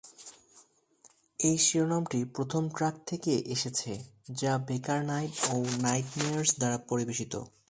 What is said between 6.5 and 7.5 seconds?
দ্বারা পরিবেশিত।